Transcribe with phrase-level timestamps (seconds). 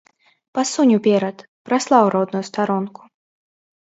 [0.57, 1.37] Пасунь уперад,
[1.69, 3.01] праслаў родную старонку.